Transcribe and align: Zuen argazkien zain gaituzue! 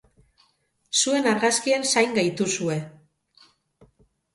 Zuen 1.01 1.29
argazkien 1.33 1.87
zain 1.95 2.19
gaituzue! 2.19 2.83